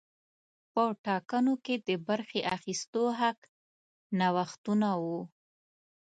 [0.73, 3.37] په ټاکنو کې د برخې اخیستو حق
[4.19, 5.21] نوښتونه وو.